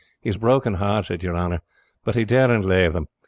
He 0.19 0.29
is 0.31 0.37
broken 0.37 0.73
hearted, 0.73 1.21
your 1.21 1.35
honor, 1.35 1.61
but 2.03 2.15
he 2.15 2.25
daren't 2.25 2.65
lave 2.65 2.93
them. 2.93 3.07